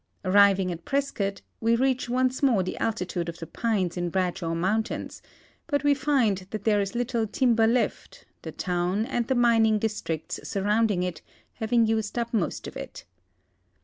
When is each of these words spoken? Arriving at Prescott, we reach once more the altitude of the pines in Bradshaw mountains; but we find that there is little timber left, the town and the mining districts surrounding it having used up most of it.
Arriving 0.25 0.71
at 0.71 0.83
Prescott, 0.83 1.43
we 1.59 1.75
reach 1.75 2.09
once 2.09 2.41
more 2.41 2.63
the 2.63 2.75
altitude 2.79 3.29
of 3.29 3.37
the 3.37 3.45
pines 3.45 3.95
in 3.95 4.09
Bradshaw 4.09 4.55
mountains; 4.55 5.21
but 5.67 5.83
we 5.83 5.93
find 5.93 6.47
that 6.49 6.63
there 6.63 6.81
is 6.81 6.95
little 6.95 7.27
timber 7.27 7.67
left, 7.67 8.25
the 8.41 8.51
town 8.51 9.05
and 9.05 9.27
the 9.27 9.35
mining 9.35 9.77
districts 9.77 10.39
surrounding 10.43 11.03
it 11.03 11.21
having 11.53 11.85
used 11.85 12.17
up 12.17 12.33
most 12.33 12.65
of 12.67 12.75
it. 12.75 13.05